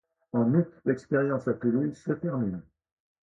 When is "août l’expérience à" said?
0.55-1.53